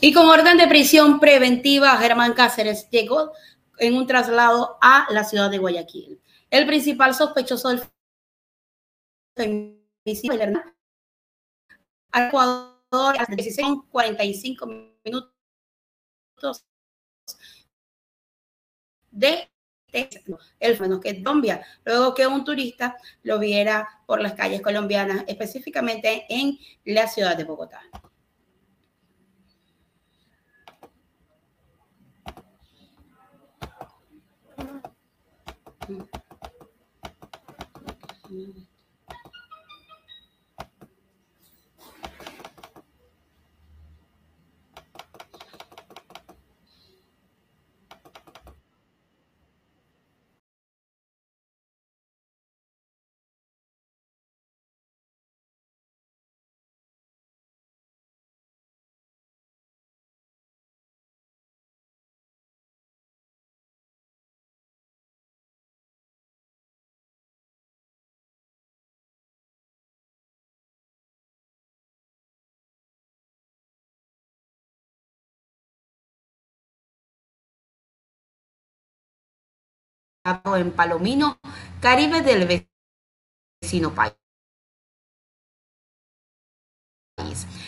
[0.00, 3.32] Y con orden de prisión preventiva, Germán Cáceres llegó
[3.78, 6.20] en un traslado a la ciudad de Guayaquil.
[6.50, 7.82] El principal sospechoso del
[9.36, 10.64] femicidio
[12.10, 13.26] al Ecuador a
[13.90, 14.66] 45
[15.04, 15.32] minutos
[19.10, 19.48] de
[20.62, 26.24] el menos que Colombia, luego que un turista lo viera por las calles colombianas, específicamente
[26.28, 27.82] en la ciudad de Bogotá.
[36.00, 36.10] aqui.
[38.02, 38.71] Aqui.
[80.24, 81.38] En Palomino,
[81.80, 82.66] Caribe del
[83.60, 84.14] vecino país.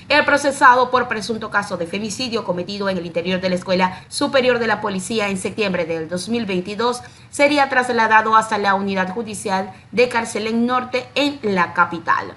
[0.08, 4.60] El procesado por presunto caso de femicidio cometido en el interior de la Escuela Superior
[4.60, 10.66] de la Policía en septiembre del 2022 sería trasladado hasta la unidad judicial de Carcelén
[10.66, 12.34] Norte en la capital.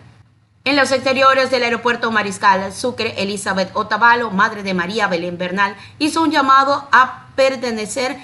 [0.64, 6.24] En los exteriores del aeropuerto Mariscal Sucre, Elizabeth Otavalo, madre de María Belén Bernal, hizo
[6.24, 8.18] un llamado a pertenecer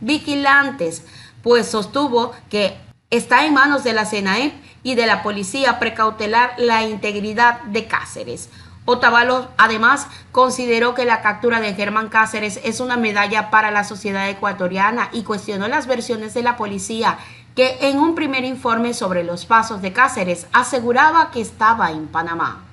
[0.00, 1.04] vigilantes
[1.42, 2.76] pues sostuvo que
[3.10, 8.50] está en manos de la CENAEP y de la policía precautelar la integridad de Cáceres.
[8.84, 14.28] Otavalo además consideró que la captura de Germán Cáceres es una medalla para la sociedad
[14.30, 17.18] ecuatoriana y cuestionó las versiones de la policía
[17.54, 22.64] que en un primer informe sobre los pasos de Cáceres aseguraba que estaba en Panamá.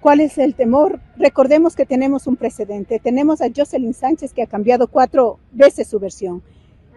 [0.00, 1.00] ¿Cuál es el temor?
[1.16, 3.00] Recordemos que tenemos un precedente.
[3.00, 6.42] Tenemos a Jocelyn Sánchez que ha cambiado cuatro veces su versión.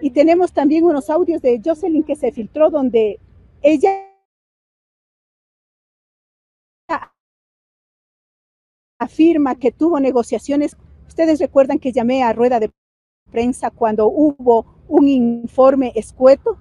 [0.01, 3.19] Y tenemos también unos audios de Jocelyn que se filtró donde
[3.61, 4.03] ella
[8.99, 10.77] afirma que tuvo negociaciones.
[11.07, 12.71] Ustedes recuerdan que llamé a rueda de
[13.31, 16.57] prensa cuando hubo un informe escueto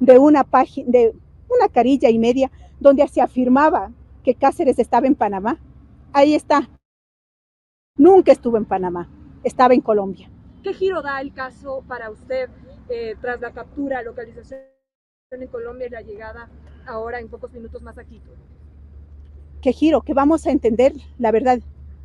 [0.00, 1.14] de una página, de
[1.48, 2.50] una carilla y media,
[2.80, 3.92] donde se afirmaba
[4.24, 5.58] que Cáceres estaba en Panamá.
[6.12, 6.68] Ahí está.
[7.96, 9.08] Nunca estuvo en Panamá,
[9.42, 10.30] estaba en Colombia.
[10.62, 12.50] ¿Qué giro da el caso para usted
[12.88, 14.60] eh, tras la captura, localización
[15.30, 16.48] en Colombia y la llegada
[16.86, 18.30] ahora en pocos minutos más a Quito?
[19.62, 20.02] ¿Qué giro?
[20.02, 21.60] Que vamos a entender la verdad.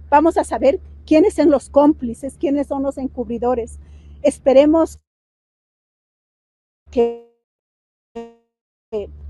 [0.10, 3.80] Vamos a saber quiénes son los cómplices, quiénes son los encubridores.
[4.24, 5.00] Esperemos
[6.92, 7.32] que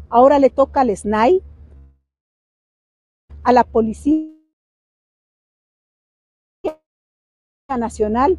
[0.09, 1.41] ahora le toca al SNAI,
[3.43, 4.31] a la Policía
[7.69, 8.37] Nacional,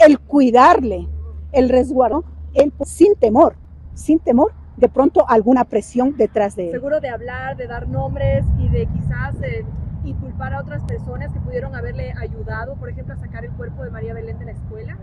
[0.00, 1.08] el cuidarle,
[1.52, 2.24] el resguardo,
[2.54, 3.54] él sin temor,
[3.94, 6.72] sin temor, de pronto alguna presión detrás de él.
[6.72, 9.64] Seguro de hablar, de dar nombres y de quizás eh,
[10.04, 13.90] inculpar a otras personas que pudieron haberle ayudado, por ejemplo, a sacar el cuerpo de
[13.90, 14.98] María Belén de la escuela.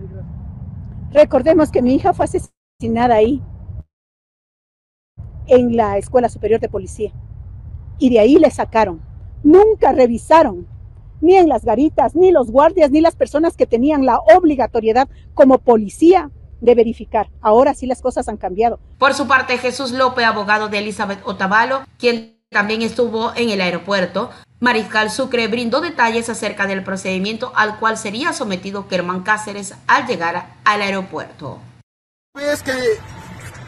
[1.12, 3.42] Recordemos que mi hija fue asesinada ahí,
[5.46, 7.12] en la Escuela Superior de Policía,
[8.00, 9.00] y de ahí le sacaron.
[9.44, 10.68] Nunca revisaron
[11.22, 15.58] ni en las garitas, ni los guardias, ni las personas que tenían la obligatoriedad como
[15.60, 17.30] policía de verificar.
[17.42, 18.80] Ahora sí las cosas han cambiado.
[18.98, 24.30] Por su parte, Jesús López, abogado de Elizabeth Otavalo, quien también estuvo en el aeropuerto,
[24.60, 30.56] Mariscal Sucre brindó detalles acerca del procedimiento al cual sería sometido Germán Cáceres al llegar
[30.64, 31.60] al aeropuerto.
[32.40, 32.74] Es que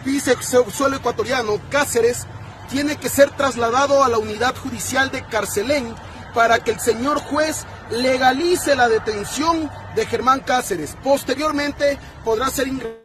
[0.05, 0.35] dice
[0.71, 2.25] suelo ecuatoriano, Cáceres
[2.69, 5.93] tiene que ser trasladado a la unidad judicial de Carcelén
[6.33, 10.95] para que el señor juez legalice la detención de Germán Cáceres.
[11.03, 12.99] Posteriormente podrá ser ingresado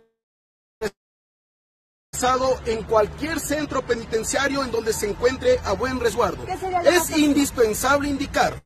[2.66, 6.44] en cualquier centro penitenciario en donde se encuentre a buen resguardo.
[6.84, 8.62] Es indispensable indicar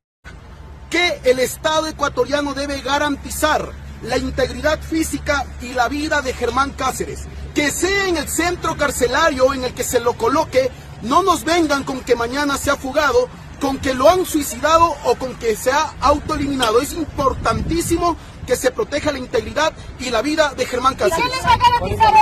[0.90, 3.72] que el Estado ecuatoriano debe garantizar
[4.02, 7.24] la integridad física y la vida de Germán Cáceres.
[7.54, 10.70] Que sea en el centro carcelario en el que se lo coloque,
[11.02, 13.28] no nos vengan con que mañana se ha fugado
[13.60, 16.80] con que lo han suicidado o con que se ha autoeliminado.
[16.80, 18.16] Es importantísimo
[18.46, 21.18] que se proteja la integridad y la vida de Germán Cáceres.
[21.18, 22.14] ¿Quién les va a garantizar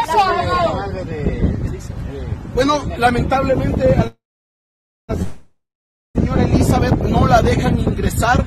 [1.75, 1.89] eso,
[2.55, 4.15] Bueno, lamentablemente a
[5.09, 5.17] la
[6.15, 8.45] señora Elizabeth no la dejan ingresar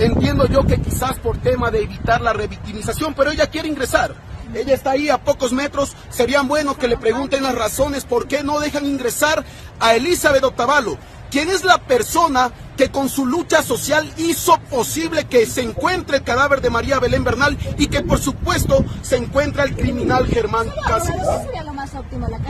[0.00, 4.14] Entiendo yo que quizás por tema de evitar la revictimización, pero ella quiere ingresar.
[4.54, 5.94] Ella está ahí a pocos metros.
[6.08, 9.44] Serían buenos que le pregunten las razones por qué no dejan ingresar
[9.78, 10.96] a Elizabeth Otavalo,
[11.30, 16.22] quien es la persona que con su lucha social hizo posible que se encuentre el
[16.24, 21.26] cadáver de María Belén Bernal y que por supuesto se encuentra el criminal Germán Cáceres.
[21.64, 22.40] lo más óptimo, la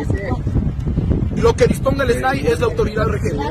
[1.37, 3.45] Lo que disponga el SNAI es la autoridad regente.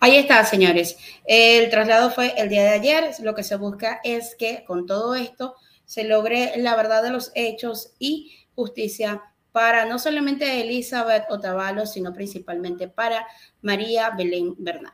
[0.00, 0.98] Ahí está, señores.
[1.24, 3.10] El traslado fue el día de ayer.
[3.20, 5.54] Lo que se busca es que con todo esto
[5.86, 9.22] se logre la verdad de los hechos y justicia
[9.54, 13.24] para no solamente Elizabeth Otavalo, sino principalmente para
[13.62, 14.92] María Belén Bernal.